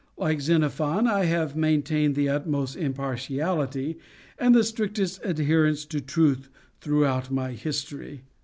Like 0.17 0.41
Xenophon, 0.41 1.05
I 1.05 1.25
have 1.25 1.55
maintained 1.55 2.15
the 2.15 2.27
utmost 2.27 2.75
impartiality, 2.75 3.99
and 4.39 4.55
the 4.55 4.63
strictest 4.63 5.23
adherence 5.23 5.85
to 5.85 6.01
truth 6.01 6.49
throughout 6.79 7.29
my 7.29 7.51
history. 7.51 8.23